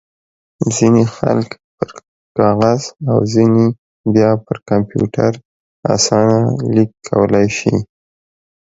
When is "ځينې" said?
0.75-1.03, 3.33-3.65